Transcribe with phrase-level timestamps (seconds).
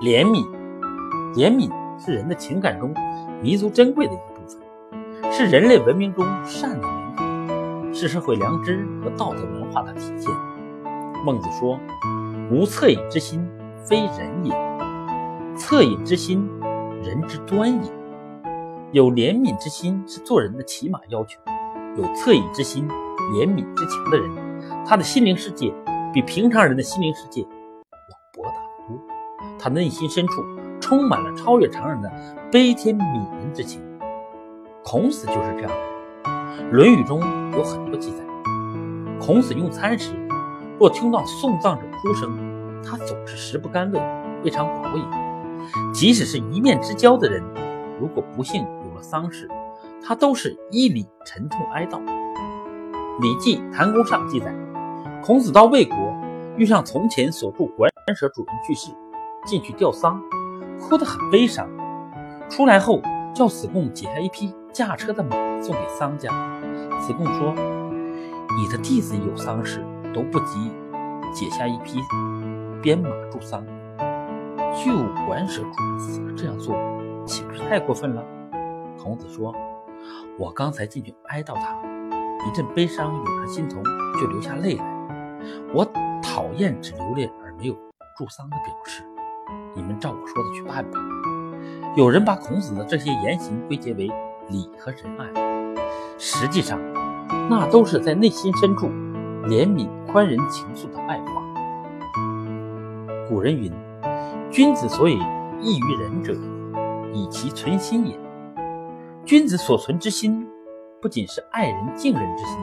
[0.00, 0.46] 怜悯，
[1.34, 1.70] 怜悯
[2.02, 2.94] 是人的情感中
[3.42, 10.32] 弥足珍贵的一部分，是人类文明中善的源头，是社会良知和道德文化的体现。
[11.22, 11.78] 孟子说
[12.50, 13.46] ：“无恻隐之心，
[13.84, 14.54] 非人也；
[15.54, 16.48] 恻隐之心，
[17.02, 17.92] 人之端也。”
[18.92, 21.38] 有怜悯之心是做人的起码要求。
[21.98, 22.88] 有恻隐之心、
[23.34, 24.30] 怜悯之情的人，
[24.86, 25.70] 他的心灵世界
[26.10, 27.48] 比平常人的心灵世界要
[28.32, 29.19] 博大得多。
[29.58, 30.44] 他内心深处
[30.80, 32.10] 充满了超越常人的
[32.50, 33.80] 悲天悯人之情。
[34.82, 36.30] 孔子就是这样的，
[36.70, 37.20] 《论语》中
[37.52, 38.18] 有很多记载。
[39.20, 40.14] 孔子用餐时，
[40.78, 44.00] 若听到送葬者哭声，他总是食不甘乐，
[44.42, 45.02] 未尝饱也。
[45.92, 47.42] 即使是一面之交的人，
[48.00, 49.48] 如果不幸有了丧事，
[50.02, 52.00] 他都是一礼沉痛哀悼。
[53.22, 54.52] 《礼记·檀公上》记载，
[55.22, 55.96] 孔子到魏国，
[56.56, 58.90] 遇上从前所住馆舍主人去世。
[59.46, 60.22] 进去吊丧，
[60.80, 61.68] 哭得很悲伤。
[62.48, 63.00] 出来后，
[63.34, 65.30] 叫子贡解下一匹驾车的马
[65.62, 66.30] 送给丧家。
[67.00, 67.54] 子贡说
[68.56, 70.70] ：“你的弟子有丧事，都不及
[71.32, 72.00] 解下一匹
[72.82, 73.64] 鞭马助丧。
[74.84, 74.92] 就
[75.26, 76.74] 管舍主人死了这样做，
[77.26, 78.22] 岂不是太过分了？”
[79.02, 79.54] 孔子说
[80.38, 81.80] ：“我刚才进去哀悼他，
[82.46, 83.82] 一阵悲伤涌上心头，
[84.20, 84.84] 就流下泪来。
[85.72, 85.84] 我
[86.22, 87.74] 讨厌只流泪而没有
[88.16, 89.02] 助丧的表示。”
[89.80, 90.98] 你们照我说的去办吧。
[91.96, 94.10] 有人把孔子的这些言行归结为
[94.48, 95.26] 礼和仁爱，
[96.18, 96.78] 实际上
[97.48, 98.88] 那都是在内心深处
[99.48, 101.42] 怜悯宽仁情愫的爱化。
[103.26, 103.72] 古人云
[104.52, 105.18] ：“君子所以
[105.62, 106.36] 异于仁者，
[107.14, 108.18] 以其存心也。”
[109.24, 110.46] 君子所存之心，
[111.00, 112.56] 不仅是爱人敬人之心，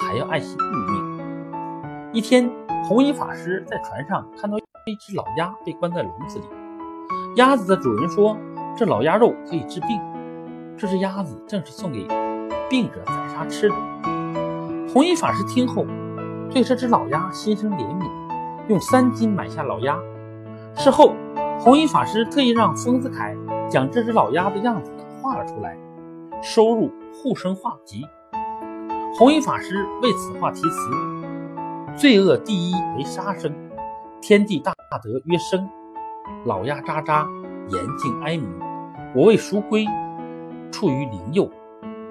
[0.00, 1.20] 还要爱惜物命。
[2.12, 2.50] 一天，
[2.84, 4.59] 弘一法师在船上看到。
[4.90, 6.44] 一只老鸭被关在笼子里，
[7.36, 8.36] 鸭子的主人说
[8.76, 10.00] ：“这老鸭肉可以治病。”
[10.76, 12.06] 这只鸭子正是送给
[12.68, 13.74] 病者宰杀吃的。
[14.92, 15.86] 弘一法师听后，
[16.50, 18.10] 对这只老鸭心生怜悯，
[18.66, 19.96] 用三金买下老鸭。
[20.74, 21.14] 事后，
[21.60, 23.36] 弘一法师特意让丰子恺
[23.68, 24.90] 将这只老鸭的样子
[25.22, 25.78] 画了出来，
[26.42, 28.04] 收入护生画集。
[29.16, 30.90] 弘一法师为此画题词
[31.96, 33.54] ：“罪恶第一为杀生。”
[34.22, 35.70] 天地大大德曰生，
[36.46, 37.24] 老鸭喳喳，
[37.68, 38.50] 严静哀鸣。
[39.14, 39.86] 我为赎归，
[40.72, 41.48] 处于灵佑，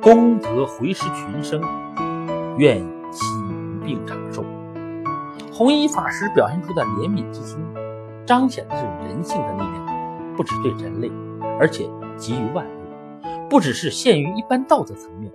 [0.02, 1.62] 功德回师群生，
[2.58, 2.78] 愿
[3.12, 4.46] 其无病长寿。
[5.52, 7.60] 弘一法师表现出的怜悯之心，
[8.26, 11.12] 彰显的是人性的力量，不只对人类，
[11.60, 11.84] 而且
[12.18, 15.30] 给予万物，不只是限于一般道德层面，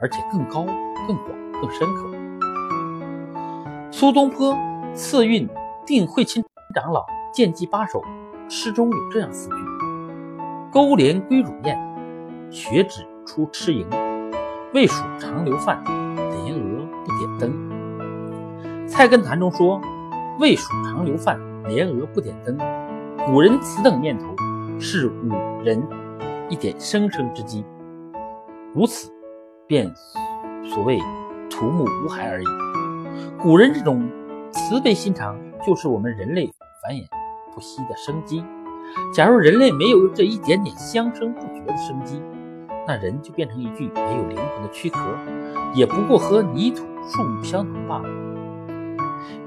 [0.00, 0.64] 而且更高、
[1.06, 1.28] 更广、
[1.60, 2.06] 更深刻。
[3.90, 4.56] 苏东坡
[4.94, 5.46] 赐韵。
[5.86, 6.42] 定慧清
[6.74, 8.02] 长老见记八首
[8.48, 9.54] 诗中有这样四句
[10.72, 11.78] ：“钩镰归乳燕，
[12.50, 13.86] 雪止出吃蝇。
[14.74, 19.80] 未数长留饭，莲娥不点灯。”菜根谭中说
[20.40, 22.58] ：“未数长留饭，莲娥不点灯。”
[23.24, 24.26] 古人此等念头，
[24.80, 25.28] 是古
[25.62, 25.80] 人
[26.48, 27.64] 一点生生之机。
[28.74, 29.12] 如此，
[29.68, 29.88] 便
[30.64, 30.98] 所谓
[31.48, 32.46] 图木无害而已。
[33.40, 34.10] 古人这种
[34.50, 35.38] 慈悲心肠。
[35.66, 36.50] 就是我们人类
[36.84, 37.06] 繁衍
[37.54, 38.44] 不息的生机。
[39.14, 42.20] 假如人类没有这一点点相生不绝的生机，
[42.86, 45.00] 那人就变成一具没有灵魂的躯壳，
[45.72, 48.08] 也不过和泥土、树木相同罢了。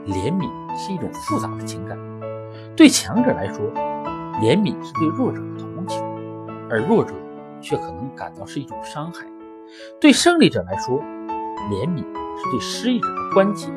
[0.07, 1.95] 怜悯是一种复杂的情感，
[2.75, 3.71] 对强者来说，
[4.41, 6.03] 怜悯是对弱者的同情，
[6.71, 7.13] 而弱者
[7.61, 9.21] 却可能感到是一种伤害；
[10.01, 10.99] 对胜利者来说，
[11.69, 13.71] 怜悯是对失意者的关切，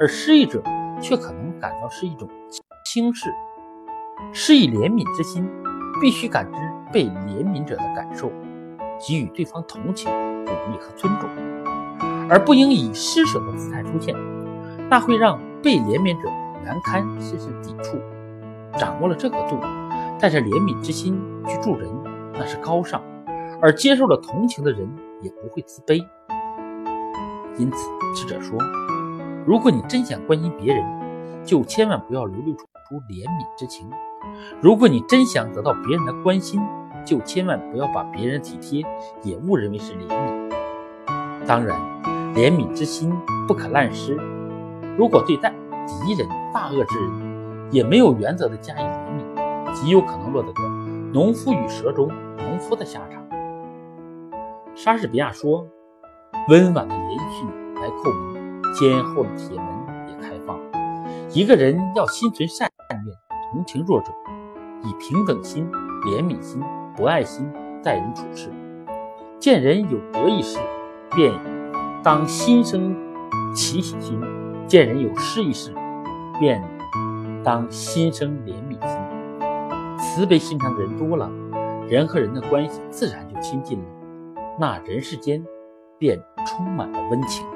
[0.00, 0.60] 而失意者
[1.00, 1.50] 却可能。
[1.60, 2.26] 感到是一种
[2.92, 3.32] 轻视，
[4.32, 5.48] 施以怜悯之心，
[6.00, 6.58] 必须感知
[6.92, 8.32] 被怜悯者的感受，
[8.98, 10.10] 给予对方同情、
[10.44, 11.30] 鼓励和尊重，
[12.28, 14.12] 而不应以施舍的姿态出现，
[14.88, 16.28] 那会让被怜悯者
[16.64, 17.96] 难堪，甚至抵触。
[18.76, 19.60] 掌握了这个度，
[20.18, 21.16] 带着怜悯之心
[21.46, 21.88] 去助人，
[22.32, 23.00] 那是高尚；
[23.62, 24.92] 而接受了同情的人
[25.22, 26.04] 也不会自卑。
[27.56, 28.58] 因此，智者说：
[29.46, 30.84] 如果你真想关心别人，
[31.44, 33.88] 就千万不要流露出出怜悯之情。
[34.60, 36.60] 如果你真想得到别人的关心，
[37.06, 38.84] 就千万不要把别人的体贴
[39.22, 41.46] 也误认为是怜悯。
[41.46, 41.78] 当然，
[42.34, 43.12] 怜悯之心
[43.46, 44.18] 不可滥施。
[44.98, 45.54] 如果对待
[45.86, 50.62] 敌人、大恶之人，也没有原则的加以怜悯，极有可能落得个
[51.12, 52.08] 农夫与蛇中
[52.38, 53.24] 农夫的下场。
[54.74, 55.64] 莎士比亚说
[56.50, 57.46] ：“温婉的连续
[57.76, 59.66] 来叩门，坚厚的铁门
[60.08, 60.58] 也开放。”
[61.32, 62.68] 一个人要心存善
[63.04, 63.16] 念，
[63.52, 64.10] 同情弱者，
[64.82, 65.64] 以平等心、
[66.02, 66.60] 怜悯心、
[66.96, 67.48] 博爱心
[67.84, 68.50] 待人处事。
[69.38, 70.58] 见人有得意事，
[71.14, 71.32] 便
[72.02, 72.96] 当心生
[73.54, 74.20] 奇喜心；
[74.66, 75.72] 见人有失意事，
[76.40, 76.60] 便
[77.44, 79.98] 当心生怜悯心。
[79.98, 81.30] 慈悲心肠的人多了，
[81.88, 83.84] 人和人的关系自然就亲近了，
[84.58, 85.46] 那人世间
[85.96, 87.46] 便充满了温情。